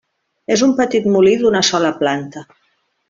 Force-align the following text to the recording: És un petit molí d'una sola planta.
És 0.55 0.63
un 0.67 0.71
petit 0.79 1.05
molí 1.17 1.35
d'una 1.43 1.61
sola 1.69 1.93
planta. 2.01 2.47